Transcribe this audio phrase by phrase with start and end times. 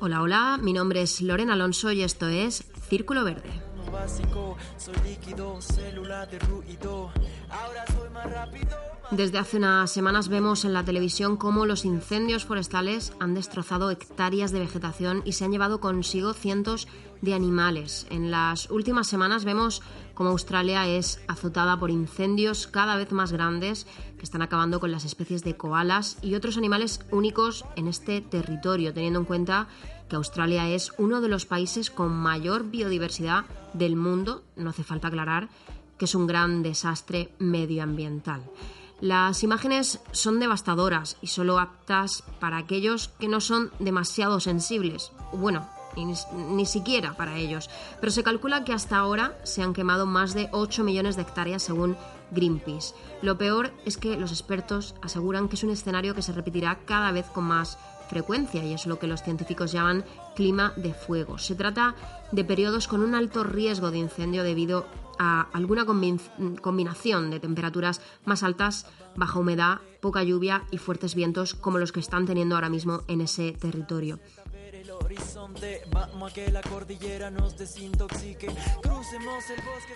[0.00, 3.48] Hola, hola, mi nombre es Lorena Alonso y esto es Círculo Verde.
[9.12, 14.50] Desde hace unas semanas vemos en la televisión cómo los incendios forestales han destrozado hectáreas
[14.50, 16.88] de vegetación y se han llevado consigo cientos
[17.20, 18.08] de animales.
[18.10, 19.82] En las últimas semanas vemos
[20.14, 23.86] cómo Australia es azotada por incendios cada vez más grandes
[24.16, 28.92] que están acabando con las especies de koalas y otros animales únicos en este territorio,
[28.92, 29.68] teniendo en cuenta
[30.10, 34.42] que Australia es uno de los países con mayor biodiversidad del mundo.
[34.56, 35.48] No hace falta aclarar
[35.96, 38.42] que es un gran desastre medioambiental.
[39.00, 45.12] Las imágenes son devastadoras y solo aptas para aquellos que no son demasiado sensibles.
[45.32, 46.14] Bueno, ni,
[46.54, 47.70] ni, siquiera para ellos.
[48.00, 51.62] Pero se calcula que hasta ahora se han quemado más de 8 millones de hectáreas
[51.62, 51.96] según
[52.30, 52.94] Greenpeace.
[53.22, 57.12] Lo peor es que los expertos aseguran que es un escenario que se repetirá cada
[57.12, 57.78] vez con más
[58.10, 61.38] frecuencia y es lo que los científicos llaman clima de fuego.
[61.38, 61.94] Se trata
[62.32, 64.86] de periodos con un alto riesgo de incendio debido
[65.18, 68.86] a alguna combinación de temperaturas más altas,
[69.16, 73.20] baja humedad, poca lluvia y fuertes vientos como los que están teniendo ahora mismo en
[73.20, 74.18] ese territorio.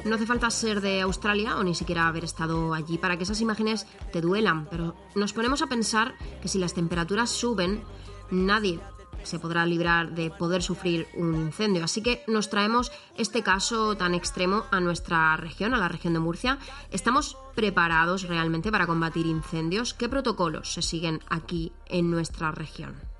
[0.04, 3.40] No hace falta ser de Australia o ni siquiera haber estado allí para que esas
[3.40, 7.82] imágenes te duelan, pero nos ponemos a pensar que si las temperaturas suben,
[8.30, 8.80] nadie
[9.22, 11.84] se podrá librar de poder sufrir un incendio.
[11.84, 16.20] Así que nos traemos este caso tan extremo a nuestra región, a la región de
[16.20, 16.58] Murcia.
[16.90, 19.94] ¿Estamos preparados realmente para combatir incendios?
[19.94, 23.13] ¿Qué protocolos se siguen aquí en nuestra región?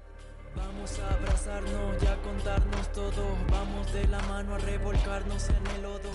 [0.56, 3.37] Vamos a abrazarnos y a contarnos todo.
[3.50, 6.10] Vamos de la mano a revolcarnos en el lodo.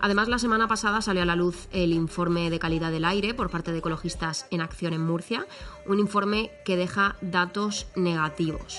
[0.00, 3.50] Además, la semana pasada salió a la luz el informe de calidad del aire por
[3.50, 5.46] parte de Ecologistas en Acción en Murcia,
[5.86, 8.78] un informe que deja datos negativos.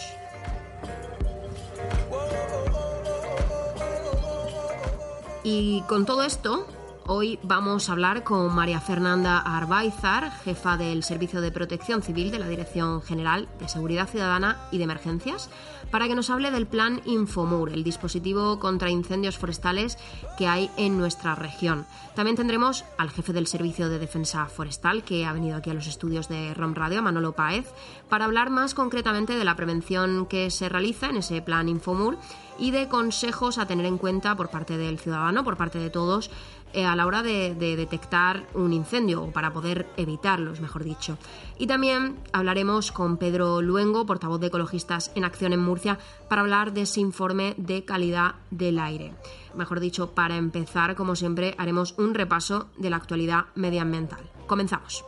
[5.44, 6.68] Y con todo esto,
[7.12, 12.38] hoy vamos a hablar con María Fernanda Arbaizar, jefa del Servicio de Protección Civil de
[12.38, 15.50] la Dirección General de Seguridad Ciudadana y de Emergencias,
[15.90, 19.98] para que nos hable del plan Infomur, el dispositivo contra incendios forestales
[20.38, 21.88] que hay en nuestra región.
[22.14, 25.88] También tendremos al jefe del Servicio de Defensa Forestal, que ha venido aquí a los
[25.88, 27.74] estudios de ROM Radio, Manolo Páez,
[28.08, 32.20] para hablar más concretamente de la prevención que se realiza en ese plan Infomur
[32.60, 36.30] y de consejos a tener en cuenta por parte del ciudadano, por parte de todos,
[36.76, 41.18] a la hora de, de, detectar un incendio o para poder evitarlos, mejor dicho.
[41.58, 46.74] Y también hablaremos con Pedro Luengo, portavoz de Ecologistas en Acción en Murcia, para hablar
[46.74, 49.14] de ese informe de calidad del aire.
[49.56, 54.30] Mejor dicho, para empezar, como siempre, haremos un repaso de la actualidad medioambiental.
[54.48, 55.04] Comenzamos.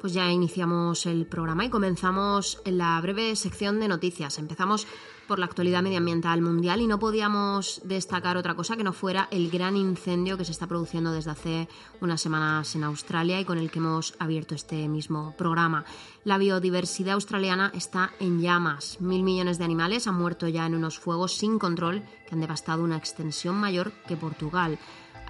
[0.00, 4.38] Pues ya iniciamos el programa y comenzamos en la breve sección de noticias.
[4.38, 4.86] Empezamos
[5.26, 9.50] por la actualidad medioambiental mundial y no podíamos destacar otra cosa que no fuera el
[9.50, 11.68] gran incendio que se está produciendo desde hace
[12.00, 15.84] unas semanas en Australia y con el que hemos abierto este mismo programa.
[16.24, 19.00] La biodiversidad australiana está en llamas.
[19.00, 22.84] Mil millones de animales han muerto ya en unos fuegos sin control que han devastado
[22.84, 24.78] una extensión mayor que Portugal.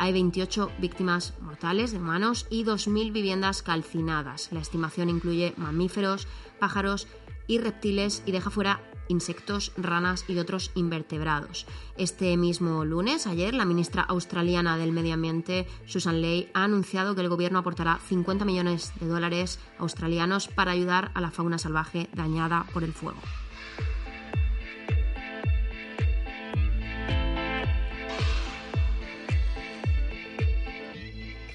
[0.01, 4.49] Hay 28 víctimas mortales de humanos y 2.000 viviendas calcinadas.
[4.53, 6.29] La estimación incluye mamíferos,
[6.61, 7.09] pájaros
[7.49, 11.67] y reptiles y deja fuera insectos, ranas y otros invertebrados.
[11.97, 17.23] Este mismo lunes, ayer, la ministra australiana del Medio Ambiente, Susan Ley, ha anunciado que
[17.23, 22.67] el gobierno aportará 50 millones de dólares australianos para ayudar a la fauna salvaje dañada
[22.73, 23.19] por el fuego.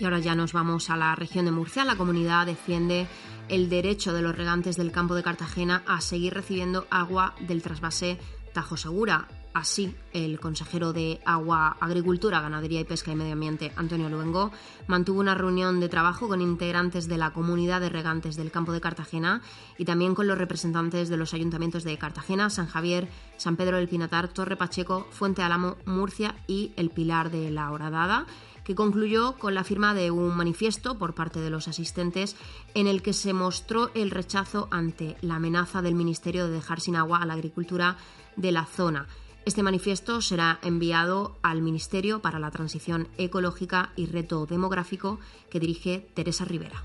[0.03, 1.85] Y ahora ya nos vamos a la región de Murcia.
[1.85, 3.07] La comunidad defiende
[3.47, 8.19] el derecho de los regantes del campo de Cartagena a seguir recibiendo agua del trasvase
[8.51, 9.29] Tajo Segura.
[9.53, 14.51] Así, el consejero de Agua, Agricultura, Ganadería y Pesca y Medio Ambiente, Antonio Luengo,
[14.88, 18.81] mantuvo una reunión de trabajo con integrantes de la comunidad de regantes del campo de
[18.81, 19.41] Cartagena
[19.77, 23.07] y también con los representantes de los ayuntamientos de Cartagena, San Javier,
[23.38, 28.25] San Pedro del Pinatar, Torre Pacheco, Fuente Álamo, Murcia y El Pilar de la Horadada
[28.63, 32.36] que concluyó con la firma de un manifiesto por parte de los asistentes
[32.74, 36.95] en el que se mostró el rechazo ante la amenaza del Ministerio de dejar sin
[36.95, 37.98] agua a la agricultura
[38.36, 39.07] de la zona.
[39.45, 45.19] Este manifiesto será enviado al Ministerio para la Transición Ecológica y Reto Demográfico
[45.50, 46.81] que dirige Teresa Rivera.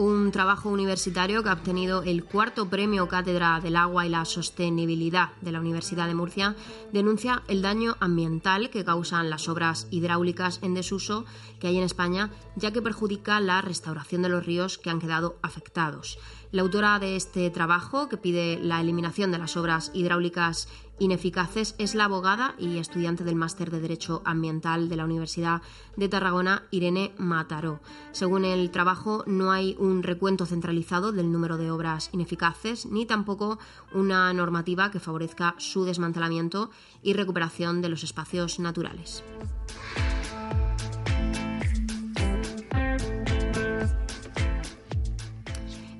[0.00, 5.32] Un trabajo universitario que ha obtenido el cuarto premio Cátedra del Agua y la Sostenibilidad
[5.42, 6.56] de la Universidad de Murcia,
[6.90, 11.26] denuncia el daño ambiental que causan las obras hidráulicas en desuso
[11.58, 15.36] que hay en España, ya que perjudica la restauración de los ríos que han quedado
[15.42, 16.18] afectados.
[16.50, 20.66] La autora de este trabajo, que pide la eliminación de las obras hidráulicas
[21.00, 25.62] ineficaces, es la abogada y estudiante del Máster de Derecho Ambiental de la Universidad
[25.96, 27.80] de Tarragona, Irene Mataró.
[28.12, 33.58] Según el trabajo, no hay un recuento centralizado del número de obras ineficaces, ni tampoco
[33.92, 36.70] una normativa que favorezca su desmantelamiento
[37.02, 39.24] y recuperación de los espacios naturales.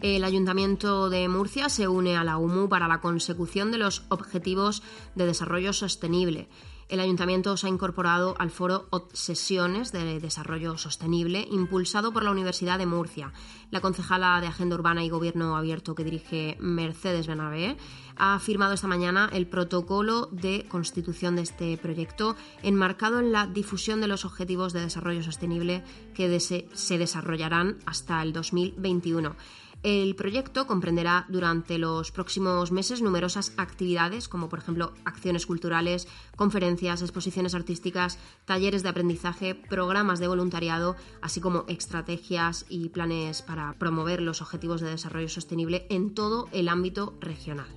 [0.03, 4.83] El Ayuntamiento de Murcia se une a la UMU para la consecución de los Objetivos
[5.15, 6.49] de Desarrollo Sostenible.
[6.89, 12.79] El Ayuntamiento se ha incorporado al foro Obsesiones de Desarrollo Sostenible, impulsado por la Universidad
[12.79, 13.35] de Murcia.
[13.71, 17.77] La concejala de Agenda Urbana y Gobierno Abierto que dirige Mercedes Benavé
[18.17, 24.01] ha firmado esta mañana el protocolo de constitución de este proyecto, enmarcado en la difusión
[24.01, 29.37] de los Objetivos de Desarrollo Sostenible que se desarrollarán hasta el 2021.
[29.83, 36.07] El proyecto comprenderá durante los próximos meses numerosas actividades, como por ejemplo acciones culturales,
[36.37, 43.73] conferencias, exposiciones artísticas, talleres de aprendizaje, programas de voluntariado, así como estrategias y planes para
[43.79, 47.69] promover los objetivos de desarrollo sostenible en todo el ámbito regional.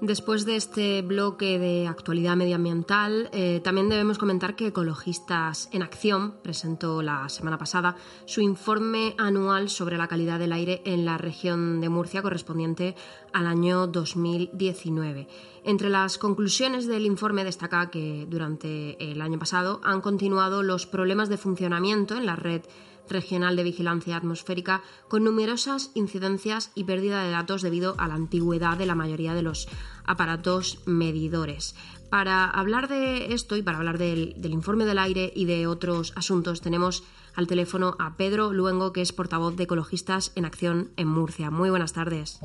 [0.00, 6.36] Después de este bloque de actualidad medioambiental, eh, también debemos comentar que Ecologistas en Acción
[6.42, 11.82] presentó la semana pasada su informe anual sobre la calidad del aire en la región
[11.82, 12.94] de Murcia correspondiente
[13.34, 15.28] al año 2019.
[15.64, 21.28] Entre las conclusiones del informe destaca que durante el año pasado han continuado los problemas
[21.28, 22.62] de funcionamiento en la red
[23.10, 28.78] Regional de Vigilancia Atmosférica con numerosas incidencias y pérdida de datos debido a la antigüedad
[28.78, 29.68] de la mayoría de los
[30.04, 31.74] aparatos medidores.
[32.10, 36.60] Para hablar de esto y para hablar del, informe del aire y de otros asuntos
[36.60, 37.04] tenemos
[37.36, 41.50] al teléfono a Pedro Luengo, que es portavoz de Ecologistas en Acción en Murcia.
[41.50, 42.40] Muy buenas tardes.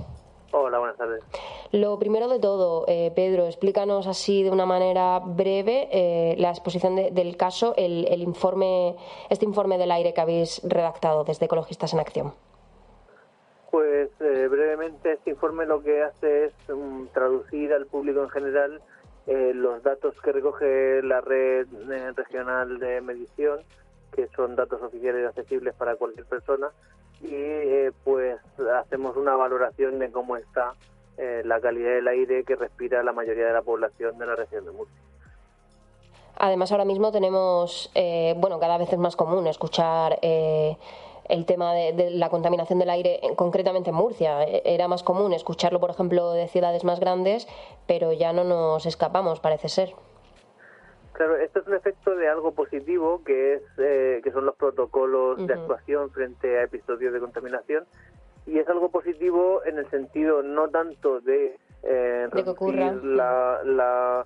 [0.58, 1.22] Hola, buenas tardes.
[1.74, 6.96] Lo primero de todo, eh, Pedro, explícanos así de una manera breve eh, la exposición
[6.96, 8.96] del caso, el, informe,
[9.30, 12.34] este informe del aire que habéis redactado desde Ecologistas en Acción.
[13.70, 18.82] Pues eh, brevemente este informe lo que hace es um, traducir al público en general
[19.28, 21.68] los datos que recoge la red
[22.16, 23.60] regional de medición,
[24.14, 26.70] que son datos oficiales y accesibles para cualquier persona,
[27.30, 28.38] y eh, pues
[28.80, 30.74] hacemos una valoración de cómo está
[31.18, 34.66] eh, la calidad del aire que respira la mayoría de la población de la región
[34.66, 34.96] de Murcia.
[36.38, 42.12] Además, ahora mismo tenemos, eh, bueno, cada vez es más común escuchar el tema de,
[42.12, 44.44] la contaminación del aire, concretamente en Murcia.
[44.44, 47.48] Era más común escucharlo, por ejemplo, de ciudades más grandes,
[47.88, 49.96] pero ya no nos escapamos, parece ser.
[51.16, 55.48] Claro, esto es un efecto de algo positivo, que es eh, que son los protocolos
[55.48, 57.86] de actuación frente a episodios de contaminación,
[58.46, 62.28] y es algo positivo en el sentido no tanto de, eh,
[63.04, 64.26] la, la,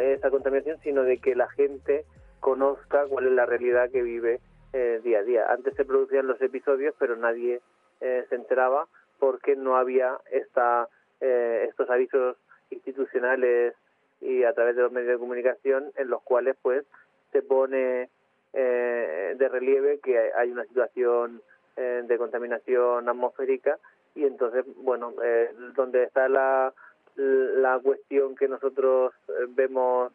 [0.00, 2.04] esa contaminación, sino de que la gente
[2.38, 4.38] conozca cuál es la realidad que vive
[4.72, 5.46] eh, día a día.
[5.48, 7.60] Antes se producían los episodios, pero nadie
[8.00, 8.86] eh, se enteraba
[9.18, 12.36] porque no había esta, estos avisos
[12.70, 13.74] institucionales
[14.20, 16.84] y a través de los medios de comunicación en los cuales pues
[17.32, 18.08] se pone
[18.52, 21.42] eh, de relieve que hay una situación
[21.76, 23.78] eh, de contaminación atmosférica
[24.14, 26.72] y entonces bueno eh, donde está la
[27.16, 29.14] la cuestión que nosotros
[29.48, 30.12] vemos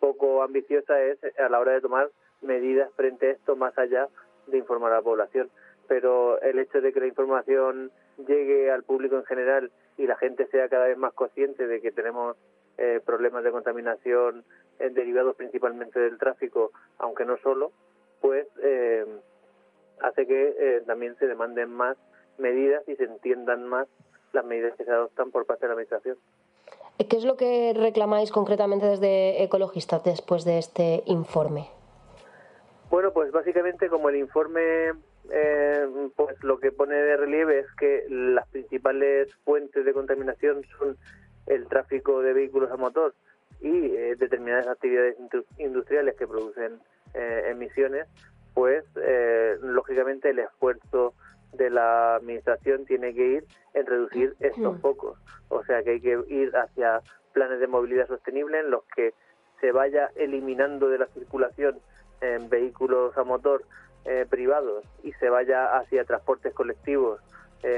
[0.00, 2.10] poco ambiciosa es a la hora de tomar
[2.42, 4.08] medidas frente a esto más allá
[4.46, 5.50] de informar a la población.
[5.88, 7.90] Pero el hecho de que la información
[8.26, 11.92] llegue al público en general y la gente sea cada vez más consciente de que
[11.92, 12.36] tenemos
[12.78, 14.44] eh, problemas de contaminación
[14.78, 17.72] eh, derivados principalmente del tráfico, aunque no solo,
[18.20, 19.06] pues eh,
[20.00, 21.96] hace que también se demanden más
[22.38, 23.88] medidas y se entiendan más
[24.32, 26.18] las medidas que se adoptan por parte de la Administración.
[26.98, 31.68] ¿Qué es lo que reclamáis concretamente desde Ecologistas después de este informe?
[32.90, 34.92] Bueno, pues básicamente como el informe
[35.32, 40.96] eh, pues lo que pone de relieve es que las principales fuentes de contaminación son
[41.46, 43.14] el tráfico de vehículos a motor
[43.60, 45.16] y eh, determinadas actividades
[45.58, 46.78] industriales que producen
[47.14, 48.06] eh, emisiones,
[48.54, 51.14] pues eh, lógicamente el esfuerzo
[51.52, 55.18] de la administración tiene que ir en reducir estos focos.
[55.48, 57.00] O sea que hay que ir hacia
[57.32, 59.14] planes de movilidad sostenible en los que
[59.60, 61.78] se vaya eliminando de la circulación
[62.20, 63.62] en vehículos a motor
[64.30, 67.20] privados y se vaya hacia transportes colectivos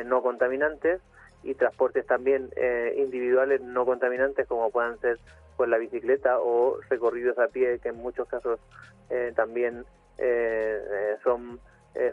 [0.05, 1.01] no contaminantes
[1.49, 5.19] y transportes también eh, individuales no contaminantes como puedan ser
[5.57, 8.61] pues la bicicleta o recorridos a pie que en muchos casos
[9.35, 9.85] también
[11.25, 11.59] son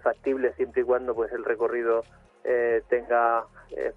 [0.01, 2.03] factibles siempre y cuando pues el recorrido
[2.89, 3.45] tenga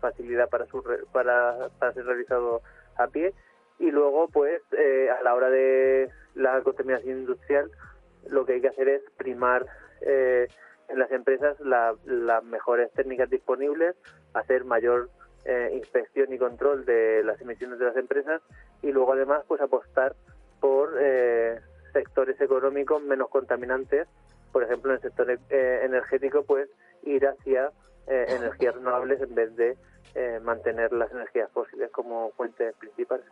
[0.00, 2.60] facilidad para, su, para, para ser realizado
[2.96, 3.32] a pie.
[3.78, 7.70] Y luego pues a la hora de la contaminación industrial
[8.26, 9.66] lo que hay que hacer es primar
[10.00, 10.48] eh,
[10.88, 13.94] en las empresas las mejores técnicas disponibles,
[14.32, 15.10] hacer mayor
[15.50, 18.42] eh, inspección y control de las emisiones de las empresas
[18.82, 20.14] y luego además pues apostar
[20.60, 21.58] por eh,
[21.94, 24.06] sectores económicos menos contaminantes,
[24.52, 26.68] por ejemplo en el sector eh, energético pues
[27.02, 27.72] ir hacia
[28.06, 29.76] energías renovables en vez de
[30.42, 33.26] mantener las energías fósiles como fuentes principales.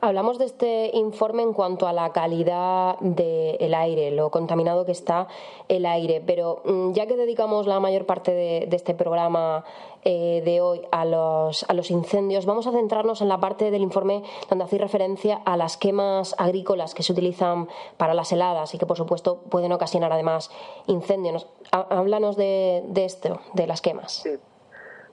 [0.00, 5.26] Hablamos de este informe en cuanto a la calidad del aire, lo contaminado que está
[5.68, 9.64] el aire, pero mm, ya que dedicamos la mayor parte de, este programa
[10.04, 13.82] eh, de hoy a los, a los incendios, vamos a centrarnos en la parte del
[13.82, 18.78] informe donde hacéis referencia a las quemas agrícolas que se utilizan para las heladas y
[18.78, 20.52] que, por supuesto, pueden ocasionar además
[20.86, 21.48] incendios.
[21.72, 24.22] Háblanos de, esto, de las quemas.
[24.22, 24.30] Sí.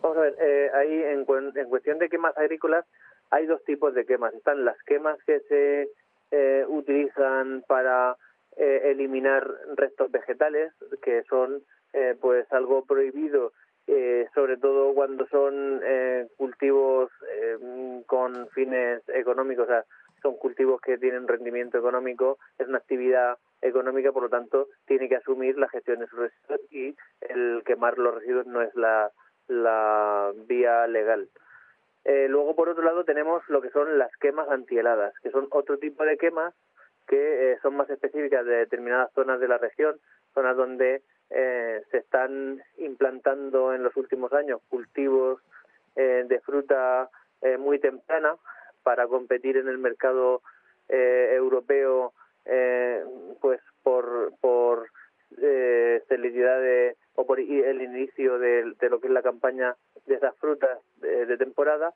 [0.03, 2.85] Vamos a ver, eh, ahí en cuestión de quemas agrícolas,
[3.32, 4.34] hay dos tipos de quemas.
[4.34, 5.89] Están las quemas que se
[6.32, 8.17] eh, utilizan para
[8.58, 11.63] eh, eliminar restos vegetales, que son
[11.94, 13.53] eh, pues algo prohibido,
[14.34, 15.79] sobre todo cuando son
[16.38, 17.12] cultivos
[18.08, 19.86] con fines económicos, o sea,
[20.24, 25.17] son cultivos que tienen rendimiento económico, es una actividad económica, por lo tanto, tiene que
[25.17, 29.12] asumir la gestión de sus residuos y el quemar los residuos no es la,
[29.48, 31.29] la vía legal.
[32.05, 35.79] Eh, luego, por otro lado, tenemos lo que son las quemas antiheladas, que son otro
[35.79, 36.53] tipo de quemas
[37.07, 40.00] que eh, son más específicas de determinadas zonas de la región,
[40.33, 45.41] zonas donde eh, se están implantando en los últimos años cultivos
[45.95, 47.09] de fruta
[47.57, 48.35] muy temprana
[48.83, 50.41] para competir en el mercado
[50.89, 52.12] europeo,
[53.39, 54.89] pues por, por
[56.09, 61.38] celeridad o por el inicio de, lo que es la campaña de esas frutas de,
[61.38, 61.93] temporada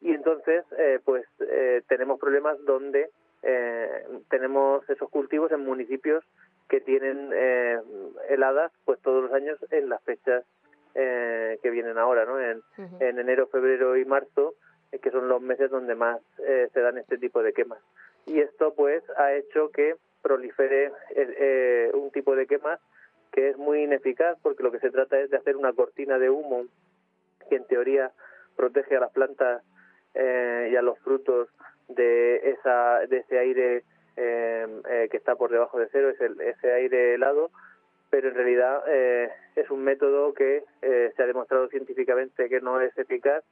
[0.00, 3.10] y entonces eh, pues eh, tenemos problemas donde
[3.42, 6.24] eh, tenemos esos cultivos en municipios
[6.68, 7.32] que tienen
[8.28, 10.44] heladas pues todos los años en las fechas
[10.94, 12.62] que vienen ahora no en,
[13.00, 14.54] en enero febrero y marzo
[15.02, 17.80] que son los meses donde más se dan este tipo de quemas.
[18.26, 20.92] Y esto pues ha hecho que prolifere
[21.92, 22.78] un tipo de quemas
[23.32, 26.30] que es muy ineficaz porque lo que se trata es de hacer una cortina de
[26.30, 26.66] humo
[27.50, 28.10] que en teoría
[28.56, 29.62] protege a las plantas
[30.14, 31.48] eh, y a los frutos
[31.88, 33.84] de esa de ese aire
[34.16, 37.50] eh, eh, que está por debajo de cero, es ese aire helado,
[38.08, 43.44] pero en realidad es un método que se ha demostrado científicamente que no es eficaz,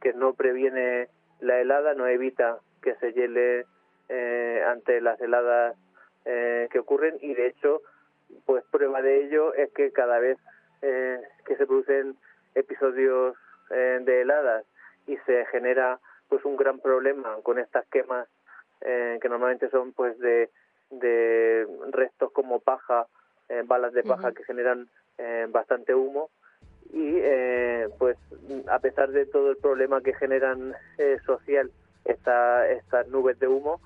[0.00, 1.08] que no previene
[1.40, 3.66] la helada, no evita que se hiele
[4.66, 5.76] ante las heladas
[6.24, 7.82] que ocurren y de hecho
[8.46, 10.38] pues prueba de ello es que cada vez
[10.82, 12.16] eh, que se producen
[12.54, 13.36] episodios
[13.70, 14.64] eh, de heladas
[15.06, 18.28] y se genera pues un gran problema con estas quemas
[18.80, 20.50] eh, que normalmente son pues de,
[20.90, 23.06] de restos como paja,
[23.64, 24.88] balas de paja que generan
[25.48, 26.30] bastante humo.
[26.92, 27.20] Y
[27.98, 28.16] pues
[28.68, 30.72] a pesar de todo el problema que generan
[31.26, 31.68] social
[32.04, 33.80] esta, estas nubes de humo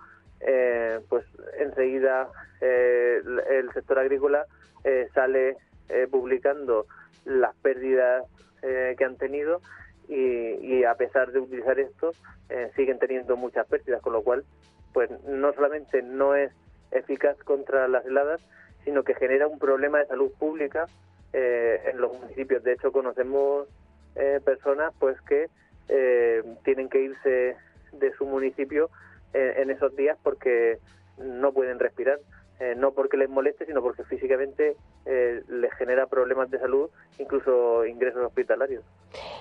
[0.47, 1.25] eh, pues
[1.59, 2.29] enseguida
[2.61, 4.45] eh, el sector agrícola
[4.85, 5.57] eh, sale
[6.11, 6.87] publicando
[7.25, 8.25] las pérdidas
[8.97, 9.61] que han tenido
[10.09, 12.13] y, a pesar de utilizar esto
[12.77, 14.45] siguen teniendo muchas pérdidas, con lo cual
[14.93, 16.53] pues no solamente no es
[16.91, 18.41] eficaz contra las heladas,
[18.85, 20.87] sino que genera un problema de salud pública
[21.33, 22.63] en los municipios.
[22.63, 23.69] De hecho, conocemos
[24.45, 25.49] personas pues que
[26.65, 27.57] tienen que irse
[27.93, 28.91] de su municipio
[29.33, 30.79] en esos días porque
[31.19, 32.19] no pueden respirar.
[32.61, 37.85] Eh, no porque les moleste, sino porque físicamente eh, les genera problemas de salud, incluso
[37.85, 38.85] ingresos hospitalarios.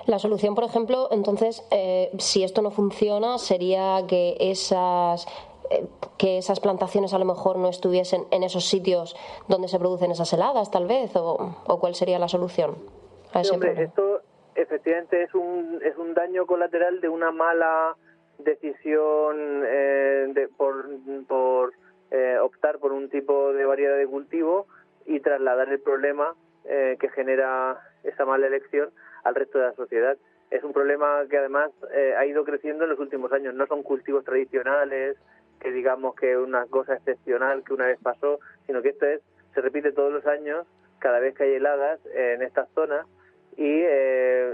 [0.07, 5.27] La solución, por ejemplo, entonces, eh, si esto no funciona, sería que esas
[6.19, 9.15] que esas plantaciones a lo mejor no estuviesen en esos sitios
[9.47, 12.75] donde se producen esas heladas, tal vez, o, cuál sería la solución
[13.31, 14.21] a ese Esto
[14.53, 17.95] efectivamente es un, es un daño colateral de una mala
[18.37, 20.85] decisión de, por,
[21.27, 21.73] por
[22.13, 24.67] eh, optar por un tipo de variedad de cultivo
[25.07, 28.91] y trasladar el problema eh, que genera esa mala elección
[29.23, 30.15] al resto de la sociedad.
[30.51, 33.55] Es un problema que además eh, ha ido creciendo en los últimos años.
[33.55, 35.17] No son cultivos tradicionales,
[35.59, 39.21] que digamos que es una cosa excepcional que una vez pasó, sino que esto es,
[39.55, 40.67] se repite todos los años,
[40.99, 43.07] cada vez que hay heladas en estas zonas
[43.57, 43.85] y,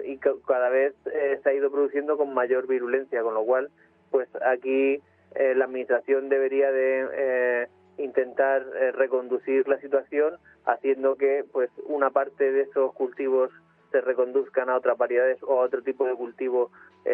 [0.05, 3.69] y cada vez se ha ido produciendo con mayor virulencia, con lo cual,
[4.11, 5.01] pues aquí
[5.36, 7.67] eh, la administración debería de eh,
[7.98, 13.51] intentar eh, reconducir la situación haciendo que pues una parte de esos cultivos
[13.91, 16.71] se reconduzcan a otras variedades o a otro tipo de cultivo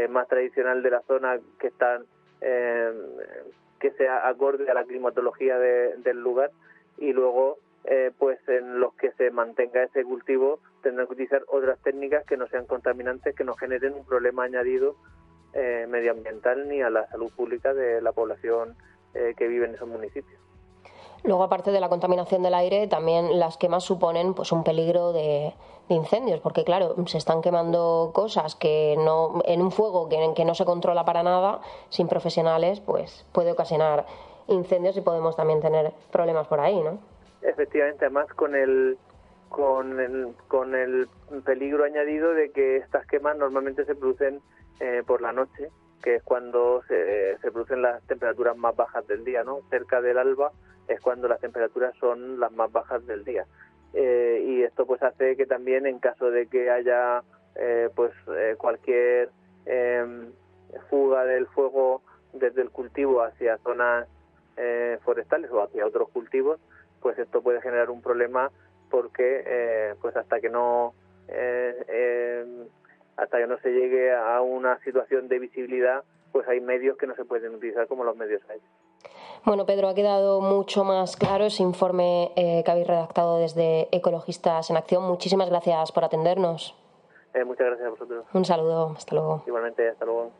[0.09, 2.03] más tradicional de la zona que están
[2.41, 6.51] que sea acorde a la climatología del lugar.
[6.97, 7.59] Y luego
[8.17, 12.45] pues en los que se mantenga ese cultivo tendrán que utilizar otras técnicas que no
[12.47, 14.97] sean contaminantes que no generen un problema añadido
[15.55, 18.75] eh, medioambiental ni a la salud pública de la población
[19.13, 20.37] eh, que vive en esos municipios.
[21.23, 25.53] Luego, aparte de la contaminación del aire, también las quemas suponen pues un peligro de,
[25.87, 30.55] incendios, porque claro, se están quemando cosas que no, en un fuego que, que no
[30.55, 34.05] se controla para nada, sin profesionales, pues puede ocasionar
[34.47, 36.99] incendios y podemos también tener problemas por ahí, ¿no?
[37.41, 38.97] Efectivamente, además con el
[39.49, 41.07] con el, con el
[41.45, 44.41] peligro añadido de que estas quemas normalmente se producen
[44.79, 45.69] eh, por la noche,
[46.03, 49.61] que es cuando se, se, producen las temperaturas más bajas del día, ¿no?
[49.69, 50.51] Cerca del alba
[50.87, 53.45] es cuando las temperaturas son las más bajas del día.
[53.93, 57.23] Eh, y esto pues hace que también en caso de que haya
[57.55, 58.11] eh, pues
[58.57, 59.29] cualquier
[59.65, 60.33] em,
[60.89, 62.01] fuga del fuego
[62.33, 64.07] desde el cultivo hacia zonas
[65.03, 66.59] forestales o hacia otros cultivos,
[67.01, 68.51] pues esto puede generar un problema
[68.89, 70.93] porque pues hasta que no
[71.27, 72.67] em,
[73.17, 77.15] hasta que no se llegue a una situación de visibilidad, pues hay medios que no
[77.15, 78.59] se pueden utilizar como los medios hay.
[79.45, 84.69] Bueno, Pedro, ha quedado mucho más claro ese informe eh, que habéis redactado desde Ecologistas
[84.71, 85.03] en Acción.
[85.03, 86.75] Muchísimas gracias por atendernos.
[87.33, 88.25] Eh, muchas gracias a vosotros.
[88.33, 89.43] Un saludo, hasta luego.
[89.45, 90.31] Igualmente, hasta luego.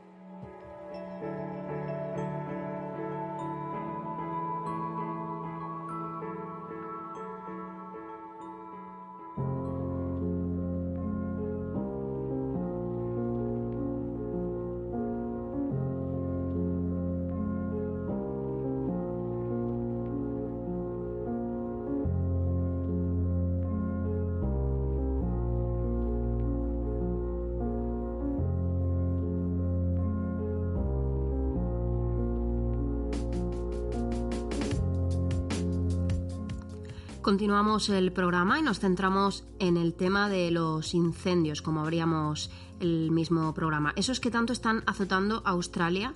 [37.26, 43.10] Continuamos el programa y nos centramos en el tema de los incendios, como abríamos el
[43.10, 43.94] mismo programa.
[43.96, 46.14] Esos que tanto están azotando a Australia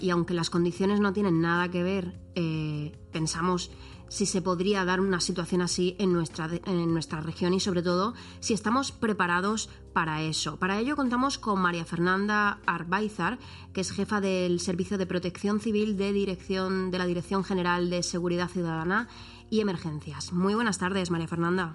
[0.00, 3.72] y aunque las condiciones no tienen nada que ver, eh, pensamos
[4.06, 8.14] si se podría dar una situación así en nuestra, en nuestra región y sobre todo
[8.38, 10.58] si estamos preparados para eso.
[10.58, 13.40] Para ello contamos con María Fernanda Arbaizar,
[13.72, 18.04] que es jefa del Servicio de Protección Civil de, Dirección, de la Dirección General de
[18.04, 19.08] Seguridad Ciudadana
[19.52, 20.32] y emergencias.
[20.32, 21.74] Muy buenas tardes, María Fernanda.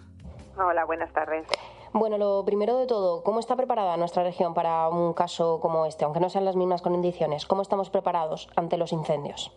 [0.58, 1.46] Hola, buenas tardes.
[1.94, 6.04] Bueno, lo primero de todo, ¿cómo está preparada nuestra región para un caso como este,
[6.04, 7.46] aunque no sean las mismas condiciones?
[7.46, 9.56] ¿Cómo estamos preparados ante los incendios?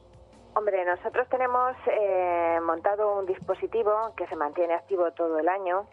[0.54, 5.86] Hombre, nosotros tenemos eh, montado un dispositivo que se mantiene activo todo el año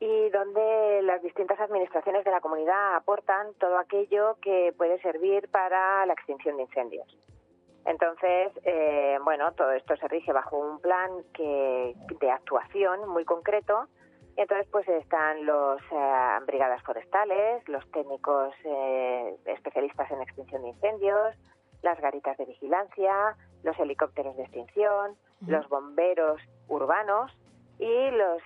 [0.00, 6.04] y donde las distintas administraciones de la comunidad aportan todo aquello que puede servir para
[6.04, 7.06] la extinción de incendios.
[7.86, 13.86] Entonces, eh, bueno, todo esto se rige bajo un plan que, de actuación muy concreto.
[14.36, 20.68] Y entonces, pues están los eh, brigadas forestales, los técnicos eh, especialistas en extinción de
[20.68, 21.36] incendios,
[21.82, 25.16] las garitas de vigilancia, los helicópteros de extinción,
[25.46, 27.32] los bomberos urbanos
[27.78, 28.42] y los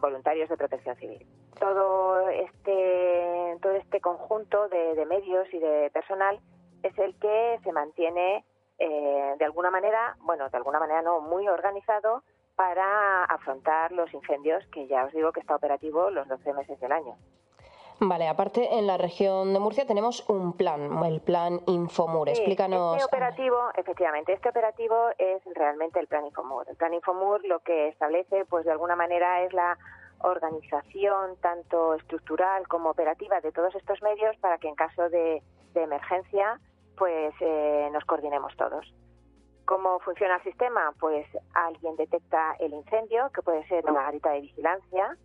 [0.00, 1.26] voluntarios de protección civil.
[1.60, 6.40] Todo este, todo este conjunto de medios y de personal
[6.82, 8.44] es el que se mantiene
[8.78, 12.22] eh, de alguna manera, bueno, de alguna manera no, muy organizado
[12.56, 16.92] para afrontar los incendios que ya os digo que está operativo los 12 meses del
[16.92, 17.16] año.
[18.04, 22.28] Vale, aparte en la región de Murcia tenemos un plan, el plan Infomur.
[22.28, 22.96] Explícanos.
[22.96, 26.68] Este operativo, efectivamente, este operativo es realmente el plan Infomur.
[26.68, 29.78] El plan Infomur lo que establece, pues de alguna manera, es la
[30.18, 35.42] organización tanto estructural como operativa de todos estos medios para que en caso de,
[35.74, 36.60] emergencia,
[37.02, 38.86] pues eh, nos coordinemos todos.
[39.64, 40.92] ¿Cómo funciona el sistema?
[41.00, 45.16] Pues alguien detecta el incendio, que puede ser una garita de vigilancia,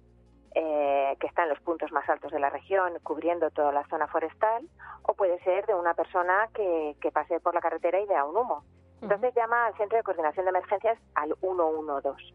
[0.56, 4.08] eh, que está en los puntos más altos de la región, cubriendo toda la zona
[4.08, 4.68] forestal,
[5.04, 8.64] o puede ser de una persona que, pase por la carretera y vea un humo.
[9.04, 12.34] Entonces llama al Centro de Coordinación de Emergencias al 112.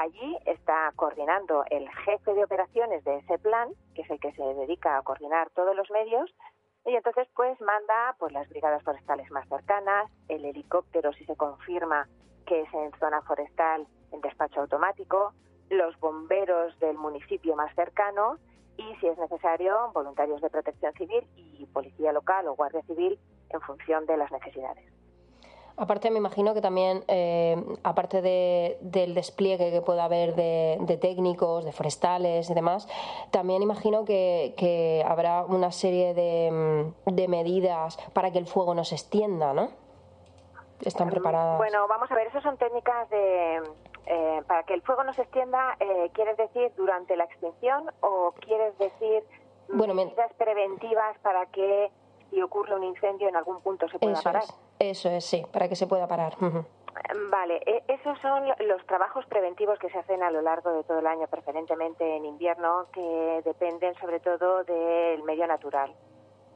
[0.00, 4.42] Allí está coordinando el jefe de operaciones de ese plan, que es el que se
[4.54, 6.32] dedica a coordinar todos los medios,
[6.88, 12.08] y entonces pues manda pues las brigadas forestales más cercanas, el helicóptero si se confirma
[12.46, 15.34] que es en zona forestal en despacho automático,
[15.68, 18.38] los bomberos del municipio más cercano
[18.78, 23.18] y, si es necesario, voluntarios de protección civil y policía local o guardia civil
[23.50, 24.97] en función de las necesidades.
[25.78, 31.70] Aparte, me imagino que también, eh, aparte del despliegue que pueda haber de, técnicos, de
[31.70, 32.88] forestales y demás,
[33.30, 38.96] también imagino que, habrá una serie de, de, medidas para que el fuego no se
[38.96, 39.70] extienda, ¿no?
[40.84, 41.58] ¿Están preparadas?
[41.58, 43.62] Bueno, vamos a ver, esas son técnicas de,
[44.06, 48.32] eh, para que el fuego no se extienda, eh, ¿quieres decir durante la extinción o
[48.40, 49.22] quieres decir
[49.68, 51.90] medidas preventivas para que
[52.30, 54.44] si ocurre un incendio en algún punto se pueda parar?
[54.78, 56.34] eso es, sí, para que se pueda parar.
[57.30, 60.98] Vale, e, esos son los trabajos preventivos que se hacen a lo largo de todo
[60.98, 65.94] el año, preferentemente en invierno, que dependen sobre todo del medio natural.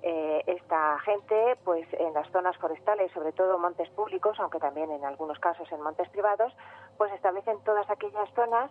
[0.04, 5.04] Eh, esta gente, pues en las zonas forestales, sobre todo montes públicos, aunque también en
[5.04, 6.52] algunos casos en montes privados,
[6.98, 8.68] pues establecen todas aquellas zonas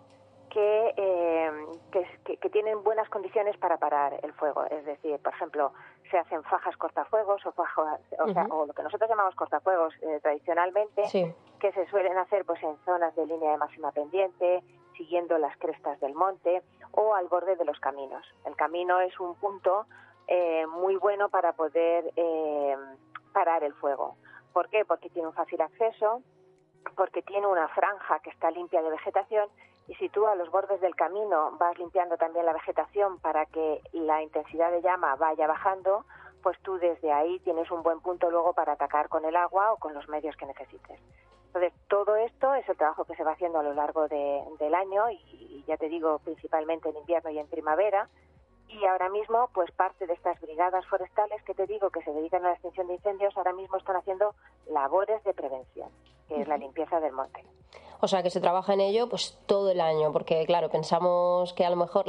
[0.50, 1.50] que, eh,
[2.38, 4.64] que, tienen buenas condiciones para parar el fuego.
[4.66, 5.72] Es decir, por ejemplo,
[6.12, 7.98] se hacen fajas cortafuegos o, fajas,
[8.50, 11.02] o, lo que nosotros llamamos cortafuegos eh, tradicionalmente,
[11.58, 14.62] que se suelen hacer pues en zonas de línea de máxima pendiente,
[14.94, 18.26] siguiendo las crestas del monte o al borde de los caminos.
[18.44, 19.86] El camino es un punto
[20.28, 22.76] eh, muy bueno para poder eh,
[23.32, 24.16] parar el fuego.
[24.52, 24.84] ¿Por qué?
[24.84, 26.20] Porque tiene un fácil acceso,
[26.94, 29.48] porque tiene una franja que está limpia de vegetación
[29.88, 33.80] y si tú a los bordes del camino vas limpiando también la vegetación para que
[33.92, 36.04] la intensidad de llama vaya bajando,
[36.42, 39.76] pues tú desde ahí tienes un buen punto luego para atacar con el agua o
[39.76, 41.00] con los medios que necesites.
[41.46, 45.10] Entonces, todo esto es el trabajo que se va haciendo a lo largo del año
[45.10, 48.08] y, ya te digo, principalmente en invierno y en primavera,
[48.68, 52.42] y ahora mismo pues parte de estas brigadas forestales que te digo que se dedican
[52.44, 54.34] a la extinción de incendios ahora mismo están haciendo
[54.66, 55.90] labores de prevención
[56.34, 57.44] que es la limpieza del monte.
[58.04, 61.64] O sea que se trabaja en ello pues todo el año porque claro pensamos que
[61.64, 62.06] a lo mejor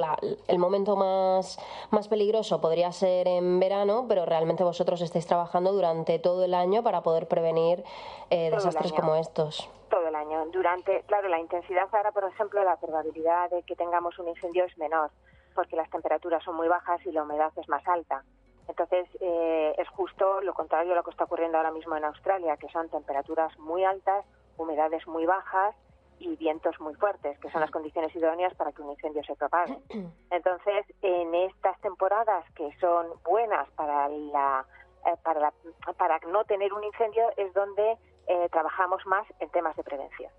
[0.47, 1.59] el momento más
[1.91, 6.81] más peligroso podría ser en verano pero realmente vosotros estáis trabajando durante todo el año
[6.81, 7.83] para poder prevenir
[8.31, 9.69] eh, desastres como estos.
[9.91, 10.47] Todo el año.
[10.47, 14.75] Durante claro la intensidad ahora por ejemplo la probabilidad de que tengamos un incendio es
[14.79, 15.11] menor
[15.53, 18.23] porque las temperaturas son muy bajas y la humedad es más alta.
[18.67, 22.57] Entonces, eh, es justo lo contrario a lo que está ocurriendo ahora mismo en Australia,
[22.57, 24.25] que son temperaturas muy altas,
[24.57, 25.75] humedades muy bajas
[26.19, 29.77] y vientos muy fuertes, que son las condiciones idóneas para que un incendio se propague.
[30.31, 34.65] Entonces, en estas temporadas que son buenas para la,
[35.05, 35.53] eh, para,
[35.97, 37.97] para no tener un incendio es donde
[38.27, 40.31] eh, trabajamos más en temas de prevención.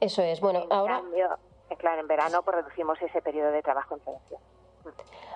[0.00, 0.40] Eso es.
[0.40, 1.02] Bueno, ahora.
[1.78, 4.40] claro, en verano pues reducimos ese periodo de trabajo en prevención.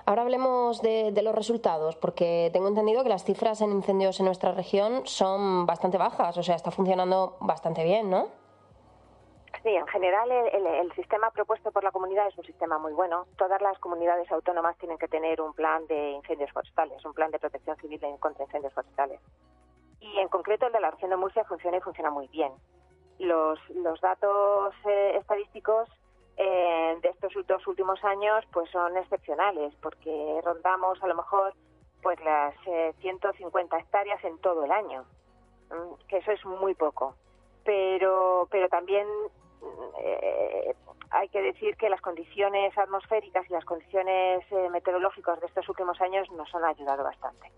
[0.05, 4.51] Ahora hablemos de, los resultados, porque tengo entendido que las cifras en incendios en nuestra
[4.53, 8.27] región son bastante bajas, o sea, está funcionando bastante bien, ¿no?
[9.61, 13.27] Sí, en general el, sistema propuesto por la comunidad es un sistema muy bueno.
[13.37, 17.39] Todas las comunidades autónomas tienen que tener un plan de incendios forestales, un plan de
[17.39, 19.19] protección civil contra incendios forestales.
[19.99, 22.53] Y en concreto el de la región de Murcia funciona y funciona muy bien.
[23.19, 23.59] Los,
[24.01, 25.89] datos eh, estadísticos
[26.41, 31.53] eh, de estos dos últimos años pues son excepcionales porque rondamos a lo mejor
[32.01, 32.55] pues las
[33.01, 35.03] 150 eh, hectáreas en todo el año
[36.07, 37.15] que eso es muy poco.
[37.65, 39.05] Pero pero también
[39.99, 40.73] eh,
[41.09, 46.31] hay que decir que las condiciones atmosféricas y las condiciones meteorológicas de estos últimos años
[46.31, 47.51] nos han ayudado bastante.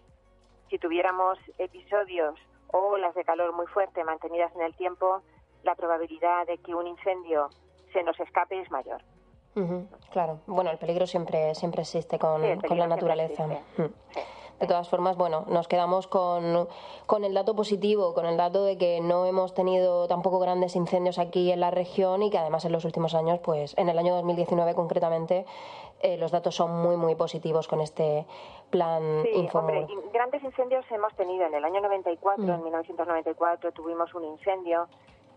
[0.72, 2.34] Si tuviéramos episodios
[2.70, 5.22] o olas de calor muy fuerte mantenidas en el tiempo
[5.62, 7.52] la probabilidad de que un incendio
[7.94, 9.02] se nos escape es mayor.
[10.12, 13.48] claro, bueno, el peligro siempre, siempre existe con, la naturaleza.
[14.62, 16.68] De todas formas, bueno, nos quedamos con,
[17.08, 21.18] con el dato positivo, con el dato de que no hemos tenido tampoco grandes incendios
[21.18, 24.14] aquí en la región y que además en los últimos años, pues en el año
[24.14, 25.48] 2019 concretamente,
[26.04, 28.28] eh, los datos son muy, muy positivos con este
[28.70, 31.46] plan sí, hombre, grandes incendios hemos tenido.
[31.46, 33.74] En el año 94, en 1994, mm.
[33.74, 34.88] tuvimos un incendio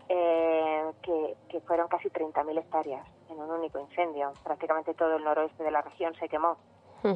[0.09, 4.33] eh, que, que fueron casi 30.000 hectáreas en un único incendio.
[4.43, 6.57] Prácticamente todo el noroeste de la región se quemó.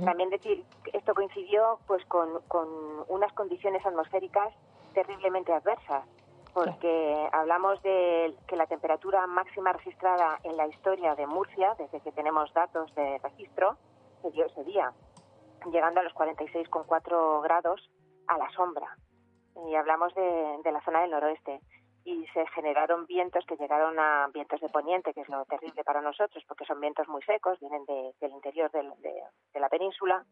[0.05, 2.67] También decir esto coincidió pues con, con
[3.07, 4.53] unas condiciones atmosféricas
[4.93, 6.05] terriblemente adversas,
[6.53, 12.11] porque hablamos de que la temperatura máxima registrada en la historia de Murcia, desde que
[12.11, 13.77] tenemos datos de registro,
[14.21, 14.93] se dio ese día,
[15.71, 17.89] llegando a los 46,4 grados
[18.27, 18.95] a la sombra.
[19.67, 21.61] Y hablamos de, de la zona del noroeste
[22.09, 26.01] y se generaron vientos que llegaron a vientos de poniente, que es lo terrible para
[26.01, 30.25] nosotros, porque son vientos muy secos, vienen del interior de, la península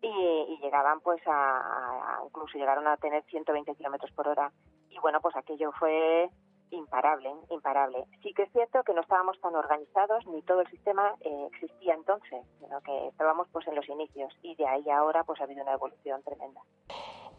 [0.00, 4.52] y, llegaban pues a, incluso llegaron a tener 120 kilómetros por hora.
[4.88, 6.30] Y bueno, pues aquello fue
[6.70, 8.04] imparable, imparable.
[8.22, 11.94] Sí que es cierto que no estábamos tan organizados ni todo el sistema eh, existía
[11.94, 15.64] entonces, sino que estábamos pues en los inicios y de ahí ahora pues ha habido
[15.64, 16.60] una evolución tremenda.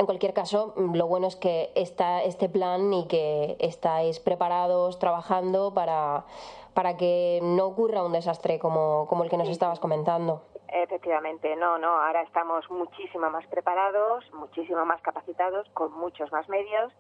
[0.02, 5.76] En cualquier caso, lo bueno es que está este plan y que estáis preparados, trabajando
[5.76, 6.26] para,
[6.74, 10.42] para que no ocurra un desastre como, como el que nos estabas comentando.
[10.70, 16.92] Efectivamente, no, no, ahora estamos muchísimo más preparados, muchísimo más capacitados, con muchos más medios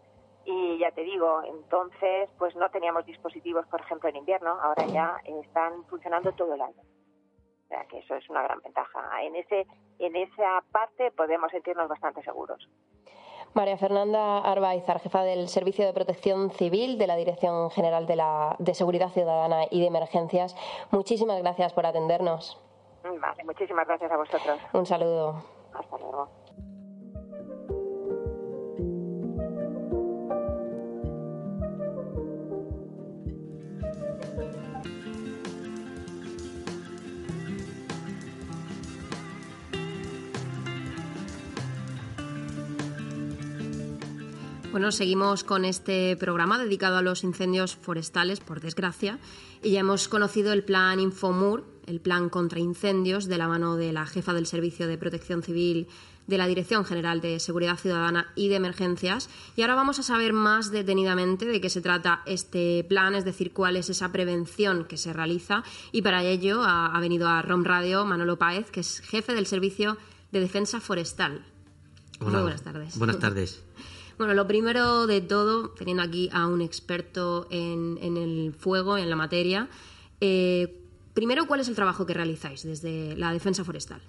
[0.46, 5.18] y ya te digo, entonces pues no teníamos dispositivos, por ejemplo, en invierno, ahora ya
[5.26, 6.84] están funcionando todo el año.
[7.66, 9.24] O sea que eso es una gran ventaja.
[9.24, 9.66] En ese
[9.98, 12.68] en esa parte podemos sentirnos bastante seguros.
[13.54, 18.56] María Fernanda Arbaizar, jefa del Servicio de Protección Civil de la Dirección General de, la,
[18.60, 20.56] de Seguridad Ciudadana y de Emergencias,
[20.92, 22.60] muchísimas gracias por atendernos.
[23.04, 24.60] Vale, muchísimas gracias a vosotros.
[24.74, 25.44] Un saludo.
[25.74, 26.30] Hasta luego.
[44.72, 49.20] Bueno, seguimos con este programa dedicado a los incendios forestales, por desgracia,
[49.62, 53.92] y ya hemos conocido el plan Infomur, el plan contra incendios, de la mano de
[53.92, 55.88] la jefa del Servicio de Protección Civil
[56.28, 59.30] de la Dirección General de Seguridad Ciudadana y de Emergencias.
[59.58, 63.52] Y ahora vamos a saber más detenidamente de qué se trata este plan, es decir,
[63.52, 65.66] cuál es esa prevención que se realiza.
[65.92, 69.98] Y para ello ha, venido a ROM Radio Manolo Páez, que es jefe del Servicio
[70.32, 71.44] de Defensa Forestal.
[72.22, 72.98] Hola, Muy buenas tardes.
[72.98, 73.64] Buenas tardes.
[74.22, 79.16] Bueno, lo primero de todo, teniendo aquí a un experto en, el fuego, en la
[79.16, 79.68] materia,
[80.20, 80.78] eh,
[81.16, 84.00] primero, ¿cuál es el trabajo que realizáis desde la defensa forestal?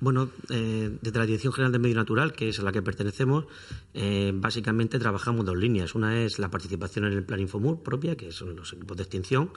[0.00, 3.44] Bueno, eh, desde la Dirección General de Medio Natural, que es a la que pertenecemos,
[3.94, 5.94] eh, básicamente trabajamos dos líneas.
[5.94, 9.52] Una es la participación en el Plan Infomur propia, que son los equipos de extinción,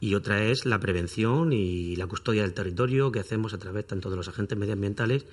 [0.00, 4.08] y otra es la prevención y la custodia del territorio que hacemos a través tanto
[4.08, 5.26] de los agentes medioambientales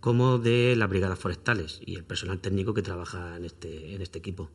[0.00, 4.18] como de las brigadas forestales y el personal técnico que trabaja en este, en este
[4.18, 4.48] equipo.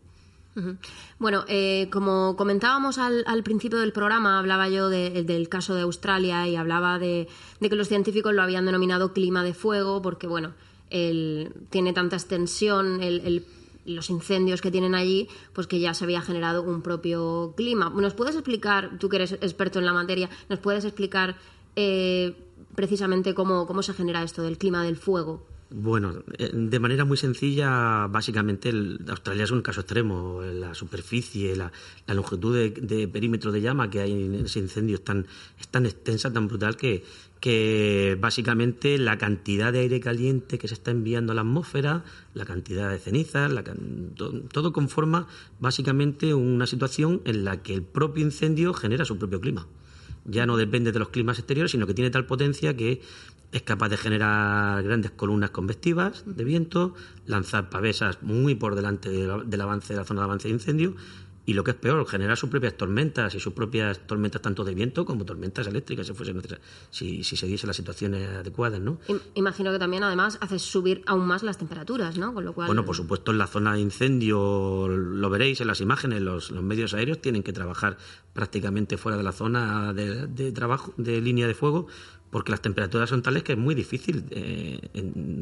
[1.18, 6.56] Bueno, eh, como comentábamos al, principio del programa, hablaba yo del caso de Australia y
[6.56, 7.28] hablaba de,
[7.60, 10.54] que los científicos lo habían denominado clima de fuego porque, bueno,
[10.90, 13.00] tiene tanta extensión
[13.86, 17.90] los incendios que tienen allí, pues que ya se había generado un propio clima.
[17.90, 21.36] ¿Nos puedes explicar, tú que eres experto en la materia, nos puedes explicar
[21.76, 22.36] eh,
[22.76, 25.46] precisamente cómo, cómo se genera esto del clima del fuego.
[25.76, 28.72] Bueno, eh, de manera muy sencilla, básicamente
[29.08, 30.42] Australia es un caso extremo.
[30.44, 31.72] La superficie, la,
[32.14, 35.26] longitud de, perímetro de llama que hay en ese incendio es tan,
[35.72, 37.04] tan extensa, tan brutal, que,
[37.40, 42.04] que básicamente la cantidad de aire caliente que se está enviando a la atmósfera,
[42.36, 43.52] la cantidad de cenizas,
[44.52, 45.28] todo conforma
[45.60, 49.66] básicamente una situación en la que el propio incendio genera su propio clima
[50.26, 53.02] ya no depende de los climas exteriores, sino que tiene tal potencia que
[53.52, 56.96] es capaz de generar grandes columnas convectivas de viento,
[57.28, 60.96] lanzar pavesas muy por delante del avance de la zona de avance de incendio
[61.46, 64.74] y lo que es peor, generar sus propias tormentas y sus propias tormentas tanto de
[64.74, 66.34] viento como tormentas eléctricas si, fuese
[66.90, 69.00] si, si se diese las situaciones adecuadas, ¿no?
[69.34, 72.34] Imagino que también además hace subir aún más las temperaturas, ¿no?
[72.34, 72.68] Con lo cual...
[72.68, 76.94] Bueno, por supuesto en la zona de incendio lo veréis en las imágenes, los, medios
[76.94, 77.98] aéreos tienen que trabajar
[78.34, 81.88] prácticamente fuera de la zona de, trabajo de línea de fuego
[82.34, 84.80] porque las temperaturas son tales que es muy difícil eh,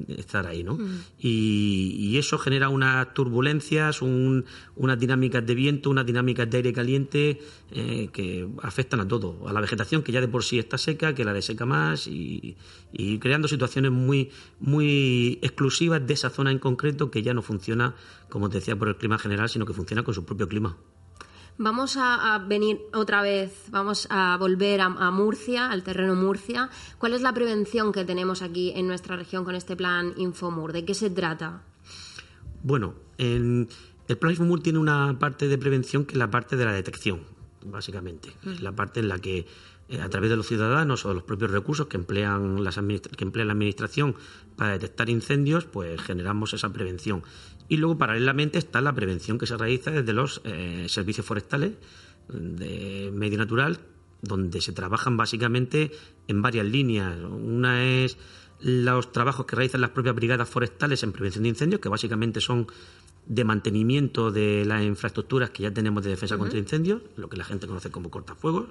[0.09, 0.77] estar ahí, ¿no?
[1.17, 7.39] Y, eso genera unas turbulencias, unas dinámicas de viento, unas dinámicas de aire caliente
[7.71, 11.15] eh, que afectan a todo, a la vegetación que ya de por sí está seca,
[11.15, 12.57] que la deseca más y,
[12.91, 17.95] y creando situaciones muy, muy exclusivas de esa zona en concreto que ya no funciona,
[18.29, 20.75] como te decía, por el clima general, sino que funciona con su propio clima.
[21.57, 26.69] Vamos a, venir otra vez, vamos a volver a, Murcia, al terreno Murcia.
[26.97, 30.73] ¿Cuál es la prevención que tenemos aquí en nuestra región con este plan Infomur?
[30.73, 31.61] ¿De qué se trata?
[32.63, 33.67] Bueno, el
[34.19, 37.21] plan Infomur tiene una parte de prevención que es la parte de la detección,
[37.65, 38.33] básicamente.
[38.45, 39.45] Es la parte en la que
[39.99, 43.45] a través de los ciudadanos o de los propios recursos que emplean, las que emplea
[43.45, 44.15] la Administración
[44.55, 47.23] para detectar incendios, pues generamos esa prevención.
[47.67, 51.73] Y luego, paralelamente, está la prevención que se realiza desde los eh, servicios forestales
[52.29, 53.79] de medio natural,
[54.21, 55.91] donde se trabajan básicamente
[56.27, 57.17] en varias líneas.
[57.19, 58.17] Una es
[58.59, 62.67] los trabajos que realizan las propias brigadas forestales en prevención de incendios, que básicamente son
[63.25, 67.43] de mantenimiento de las infraestructuras que ya tenemos de defensa contra incendios, lo que la
[67.43, 68.65] gente conoce como cortafuegos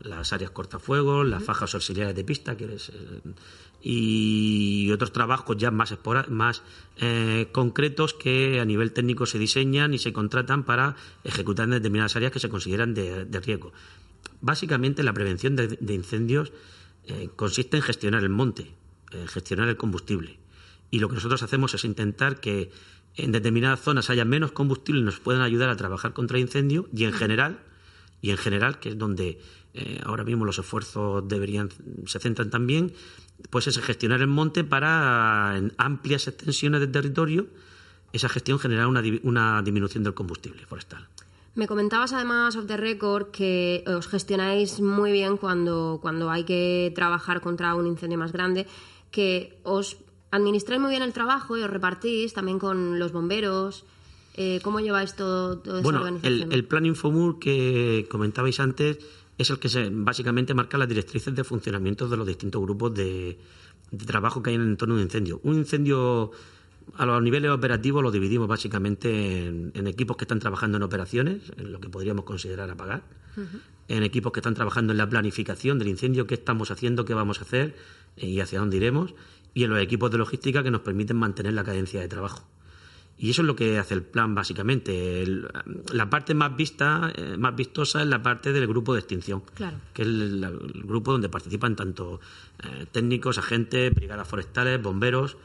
[0.00, 2.78] las áreas cortafuegos, las fajas auxiliares de pista, que eh,
[3.80, 5.96] y otros trabajos ya más,
[6.28, 6.62] más
[6.96, 12.16] eh, concretos que a nivel técnico se diseñan y se contratan para ejecutar en determinadas
[12.16, 13.72] áreas que se consideran de, riesgo.
[14.40, 16.52] Básicamente la prevención de, incendios
[17.06, 18.74] eh, consiste en gestionar el monte,
[19.12, 20.38] en gestionar el combustible.
[20.90, 22.70] Y lo que nosotros hacemos es intentar que
[23.14, 26.88] en determinadas zonas haya menos combustible y nos puedan ayudar a trabajar contra el incendio
[26.94, 27.60] y en general,
[28.20, 29.40] y en general, que es donde
[29.78, 31.70] eh, ahora mismo los esfuerzos deberían
[32.06, 32.92] se centran también
[33.50, 37.46] pues es gestionar el monte para en amplias extensiones de territorio
[38.12, 41.06] esa gestión generar una, una disminución del combustible forestal.
[41.54, 46.92] Me comentabas además of the record que os gestionáis muy bien cuando, cuando hay que
[46.94, 48.66] trabajar contra un incendio más grande,
[49.10, 49.98] que os
[50.30, 53.84] administráis muy bien el trabajo y os repartís también con los bomberos.
[54.34, 56.52] Eh, ¿Cómo lleváis todo, toda bueno, organización?
[56.52, 58.98] El, el plan Infomur que comentabais antes
[59.38, 63.38] es el que se, básicamente marca las directrices de funcionamiento de los distintos grupos de,
[64.04, 65.40] trabajo que hay en el entorno de un incendio.
[65.44, 66.32] Un incendio
[66.96, 71.70] a los niveles operativos lo dividimos básicamente en, equipos que están trabajando en operaciones, en
[71.70, 73.04] lo que podríamos considerar apagar,
[73.86, 77.38] en equipos que están trabajando en la planificación del incendio, qué estamos haciendo, qué vamos
[77.38, 77.76] a hacer
[78.16, 79.14] y hacia dónde iremos,
[79.54, 82.44] y en los equipos de logística que nos permiten mantener la cadencia de trabajo.
[83.18, 85.24] Y eso es lo que hace el plan, básicamente.
[85.92, 89.42] la parte más vista, eh, más vistosa es la parte del grupo de extinción,
[89.92, 92.20] que es el, grupo donde participan tanto
[92.62, 95.36] eh, técnicos, agentes, brigadas forestales, bomberos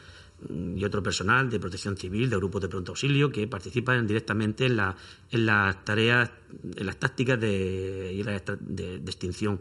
[0.47, 4.67] mm, y otro personal de protección civil, de grupos de pronto auxilio, que participan directamente
[4.67, 4.95] en, la,
[5.31, 6.29] en las tareas,
[6.75, 8.23] en las tácticas de,
[8.59, 9.59] de extinción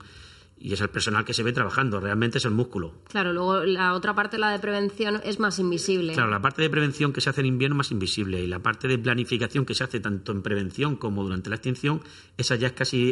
[0.62, 2.94] y es el personal que se ve trabajando, realmente es el músculo.
[3.08, 6.12] Claro, luego la otra parte, la de prevención, es más invisible.
[6.12, 8.60] Claro, la parte de prevención que se hace en invierno es más invisible y la
[8.60, 12.00] parte de planificación que se hace tanto en prevención como durante la extinción,
[12.36, 13.10] esa ya es casi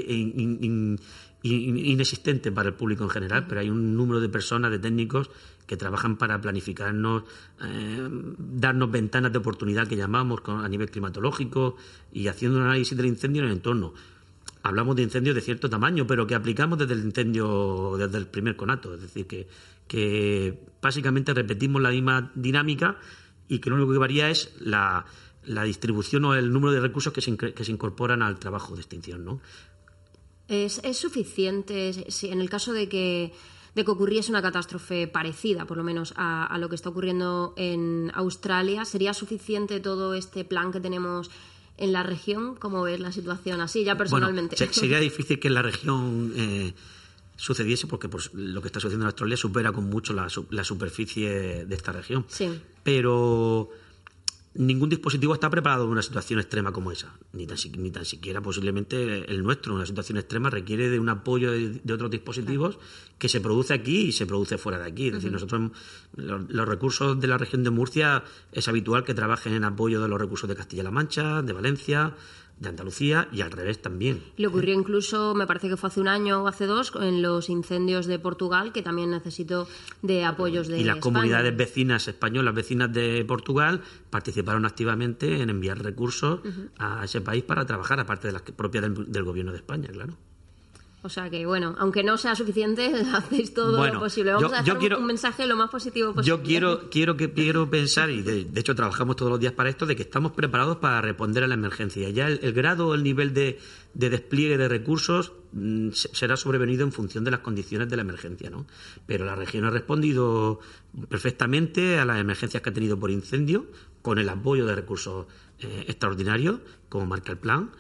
[1.42, 5.28] inexistente para el público en general, pero hay un número de personas, de técnicos
[5.66, 7.24] que trabajan para planificarnos,
[7.62, 8.08] eh,
[8.38, 11.76] darnos ventanas de oportunidad que llamamos a nivel climatológico
[12.12, 13.92] y haciendo un análisis del incendio en el entorno
[14.62, 18.57] hablamos de incendios de cierto tamaño, pero que aplicamos desde el incendio, desde el primer
[18.57, 18.94] conato.
[18.94, 19.49] Es decir, que,
[19.87, 22.99] que básicamente repetimos la misma dinámica
[23.49, 25.05] y que lo único que varía es la,
[25.44, 28.81] la distribución o el número de recursos que se, que se incorporan al trabajo de
[28.81, 29.25] extinción.
[29.25, 29.40] ¿no?
[30.49, 33.33] ¿Es, ¿Es, suficiente, si en el caso de que,
[33.75, 37.55] de que ocurriese una catástrofe parecida, por lo menos, a, a lo que está ocurriendo
[37.57, 41.31] en Australia, sería suficiente todo este plan que tenemos
[41.80, 44.56] en la región, ¿cómo ves la situación así ya personalmente?
[44.56, 46.74] sería difícil que en la región eh,
[47.36, 51.64] sucediese porque pues, lo que está sucediendo en Australia supera con mucho la, la superficie
[51.64, 52.26] de esta región.
[52.28, 52.60] Sí.
[52.82, 53.70] Pero
[54.54, 58.40] ningún dispositivo está preparado para una situación extrema como esa, ni tan, ni tan siquiera
[58.40, 59.74] posiblemente el nuestro.
[59.74, 62.78] Una situación extrema requiere de un apoyo de, otros dispositivos
[63.18, 65.08] que se produce aquí y se produce fuera de aquí.
[65.08, 65.70] Es decir, nosotros,
[66.16, 70.20] los, recursos de la región de Murcia es habitual que trabajen en apoyo de los
[70.20, 72.16] recursos de Castilla-La Mancha, de Valencia,
[72.61, 74.23] de Andalucía y al revés también.
[74.37, 77.49] Le ocurrió incluso, me parece que fue hace un año o hace dos, en los
[77.49, 79.66] incendios de Portugal, que también necesitó
[80.03, 85.83] de apoyos de Y las comunidades vecinas españolas, vecinas de Portugal, participaron activamente en enviar
[85.83, 86.40] recursos
[86.79, 90.16] a ese país para trabajar, aparte de las propias del, del gobierno de España, claro.
[91.02, 94.32] O sea que, bueno, aunque no sea suficiente, hacéis todo lo posible.
[94.32, 96.28] Vamos a dejar un mensaje lo más positivo posible.
[96.28, 99.86] Yo quiero, quiero, que, quiero pensar, y de, hecho trabajamos todos los días para esto,
[99.86, 102.10] de que estamos preparados para responder a la emergencia.
[102.10, 103.58] Ya el, grado o el nivel de,
[103.94, 108.66] despliegue de recursos mm, será sobrevenido en función de las condiciones de la emergencia, ¿no?
[109.06, 110.60] Pero la región ha respondido
[111.08, 113.66] perfectamente a las emergencias que ha tenido por incendio,
[114.02, 115.27] con el apoyo de recursos
[115.60, 116.60] eh, extraordinarios,
[116.90, 117.70] como marca el plan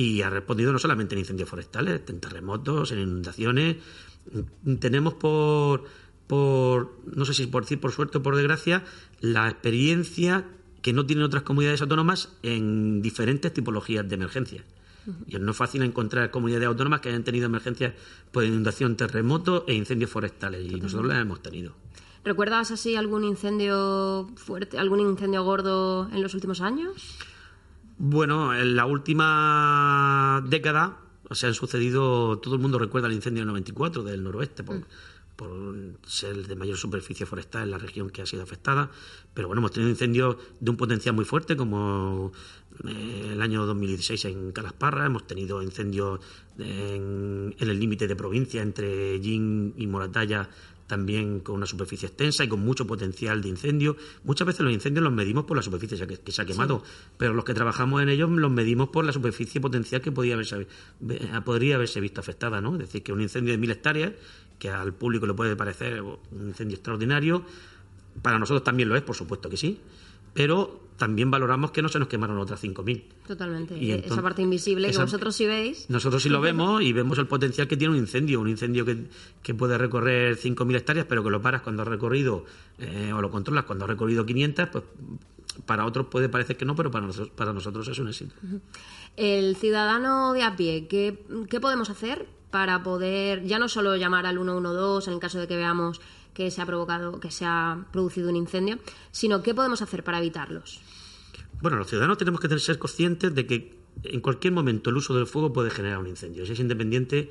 [0.00, 3.76] y ha respondido no solamente en incendios forestales, en terremotos, en inundaciones.
[4.78, 5.84] Tenemos por,
[6.26, 8.82] por no sé si por decir por suerte o por desgracia,
[9.20, 10.46] la experiencia
[10.80, 14.64] que no tienen otras comunidades autónomas en diferentes tipologías de emergencias.
[15.26, 17.92] Y no es fácil encontrar comunidades autónomas que hayan tenido emergencias
[18.32, 21.74] por inundación, terremoto e incendios forestales, y nosotros las hemos tenido.
[22.24, 27.18] ¿Recuerdas así algún incendio fuerte, algún incendio gordo en los últimos años?
[28.02, 30.96] Bueno, en la última década
[31.32, 35.96] se han sucedido, todo el mundo recuerda el incendio del 94 del noroeste, por, mm.
[36.06, 38.90] ser de mayor superficie forestal en la región que ha sido afectada,
[39.34, 42.32] pero bueno, hemos tenido incendios de un potencial muy fuerte, como
[42.88, 46.20] eh, el año 2016 en Calasparra, hemos tenido incendios
[46.58, 50.48] en, en el límite de provincia entre Yin y Moratalla
[50.90, 53.96] también con una superficie extensa y con mucho potencial de incendio.
[54.24, 56.82] Muchas veces los incendios los medimos por la superficie que, se ha quemado,
[57.16, 60.66] pero los que trabajamos en ellos los medimos por la superficie potencial que podía haberse,
[61.44, 62.60] podría haberse visto afectada.
[62.60, 62.72] ¿no?
[62.72, 64.14] Es decir, que un incendio de mil hectáreas,
[64.58, 66.18] que al público le puede parecer un
[66.48, 67.44] incendio extraordinario,
[68.20, 69.78] para nosotros también lo es, por supuesto que sí,
[70.34, 73.02] pero también valoramos que no se nos quemaron otras 5.000.
[73.26, 73.76] Totalmente.
[73.78, 75.88] Y esa parte invisible que vosotros sí veis.
[75.88, 78.38] Nosotros sí lo vemos y vemos el potencial que tiene un incendio.
[78.38, 79.06] Un incendio que,
[79.42, 82.44] que puede recorrer 5.000 hectáreas, pero que lo paras cuando has recorrido,
[82.78, 84.84] eh, o lo controlas cuando has recorrido 500, pues
[85.64, 88.34] para otros puede parecer que no, pero para nosotros, para nosotros es un éxito.
[89.16, 94.26] El ciudadano de a pie, ¿qué, ¿qué podemos hacer para poder ya no solo llamar
[94.26, 96.00] al 112 en el caso de que veamos
[96.34, 98.78] que se ha provocado, que se ha producido un incendio,
[99.10, 100.80] sino qué podemos hacer para evitarlos.
[101.60, 105.26] Bueno, los ciudadanos tenemos que ser conscientes de que en cualquier momento el uso del
[105.26, 106.44] fuego puede generar un incendio.
[106.44, 107.30] Es independiente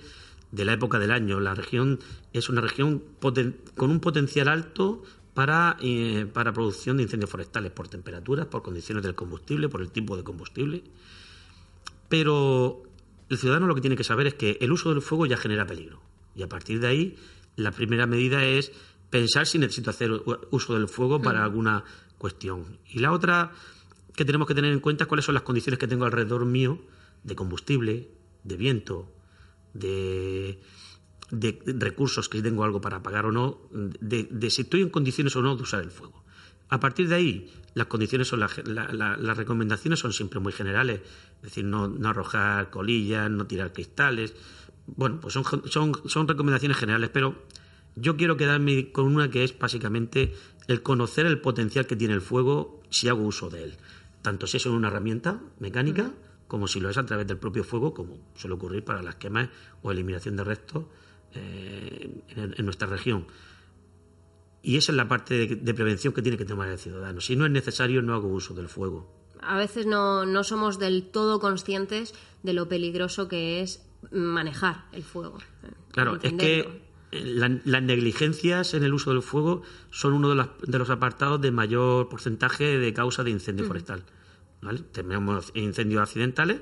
[0.51, 1.39] de la época del año.
[1.39, 1.99] La región
[2.33, 5.03] es una región con un potencial alto
[5.33, 9.89] para, eh, para producción de incendios forestales, por temperaturas, por condiciones del combustible, por el
[9.89, 10.83] tipo de combustible.
[12.07, 12.83] Pero
[13.29, 15.65] el ciudadano lo que tiene que saber es que el uso del fuego ya genera
[15.65, 16.01] peligro.
[16.35, 17.15] Y a partir de ahí,
[17.55, 18.71] la primera medida es
[19.09, 20.11] pensar si necesito hacer
[20.51, 21.83] uso del fuego para alguna
[22.17, 22.79] cuestión.
[22.87, 23.51] Y la otra
[24.15, 26.79] que tenemos que tener en cuenta es cuáles son las condiciones que tengo alrededor mío
[27.23, 28.09] de combustible,
[28.43, 29.11] de viento,
[29.73, 30.59] de,
[31.31, 35.55] recursos que tengo algo para pagar o no, de, si estoy en condiciones o no
[35.55, 36.23] de usar el fuego.
[36.69, 40.99] A partir de ahí, las condiciones son las recomendaciones son siempre muy generales,
[41.37, 44.35] es decir, no, no arrojar colillas, no tirar cristales.
[44.85, 47.41] Bueno, pues son, son, son recomendaciones generales, pero
[47.95, 50.33] yo quiero quedarme con una que es básicamente
[50.67, 53.77] el conocer el potencial que tiene el fuego si hago uso de él.
[54.21, 56.11] Tanto si es una herramienta mecánica
[56.47, 59.47] como si lo es a través del propio fuego, como suele ocurrir para las quemas
[59.83, 60.83] o eliminación de restos
[61.33, 63.27] eh, en, nuestra región.
[64.61, 67.21] Y esa es la parte de, prevención que tiene que tomar el ciudadano.
[67.21, 69.09] Si no es necesario, no hago uso del fuego.
[69.41, 75.03] A veces no, no somos del todo conscientes de lo peligroso que es manejar el
[75.03, 75.37] fuego.
[75.91, 81.41] Claro, es que las negligencias en el uso del fuego son uno de los, apartados
[81.41, 84.03] de mayor porcentaje de causa de incendio forestal.
[84.91, 86.59] Tenemos incendios accidentales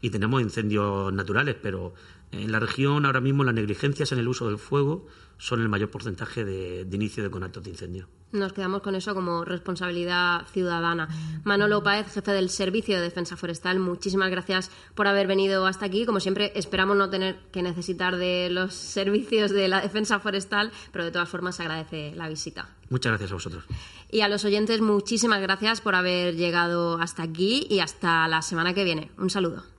[0.00, 1.94] y tenemos incendios naturales, pero
[2.32, 5.06] en la región ahora mismo las negligencias en el uso del fuego
[5.38, 8.08] son el mayor porcentaje de, inicio de conatos de incendio.
[8.32, 11.08] Nos quedamos con eso como responsabilidad ciudadana.
[11.44, 16.06] Manolo Páez, jefe del Servicio de Defensa Forestal, muchísimas gracias por haber venido hasta aquí.
[16.06, 21.04] Como siempre, esperamos no tener que necesitar de los servicios de la defensa forestal, pero
[21.04, 22.74] de todas formas agradece la visita.
[22.90, 23.64] Muchas gracias a vosotros.
[24.10, 28.74] Y a los oyentes, muchísimas gracias por haber llegado hasta aquí y hasta la semana
[28.74, 29.10] que viene.
[29.18, 29.75] Un saludo.